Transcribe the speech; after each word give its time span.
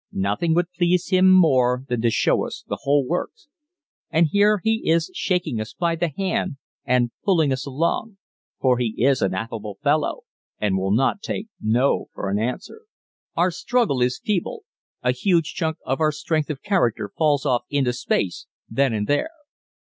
Nothing 0.11 0.55
would 0.55 0.71
please 0.75 1.09
him 1.09 1.29
more 1.31 1.83
than 1.87 2.01
to 2.01 2.09
show 2.09 2.43
us 2.43 2.63
the 2.67 2.79
whole 2.81 3.05
works 3.05 3.49
and 4.09 4.25
here 4.31 4.59
he 4.63 4.89
is 4.89 5.11
shaking 5.13 5.61
us 5.61 5.75
by 5.75 5.95
the 5.95 6.11
hand 6.17 6.57
and 6.83 7.11
pulling 7.23 7.53
us 7.53 7.67
along 7.67 8.17
for 8.59 8.79
he 8.79 8.95
is 8.97 9.21
an 9.21 9.35
affable 9.35 9.77
fellow 9.83 10.21
and 10.59 10.75
will 10.75 10.89
not 10.91 11.21
take 11.21 11.49
"no" 11.61 12.07
for 12.15 12.31
an 12.31 12.39
answer. 12.39 12.85
Our 13.35 13.51
struggle 13.51 14.01
is 14.01 14.17
feeble 14.19 14.63
a 15.03 15.11
huge 15.11 15.53
chunk 15.53 15.77
of 15.85 16.01
our 16.01 16.11
strength 16.11 16.49
of 16.49 16.63
character 16.63 17.11
falls 17.15 17.45
off 17.45 17.65
into 17.69 17.93
space 17.93 18.47
then 18.67 18.93
and 18.93 19.05
there. 19.05 19.29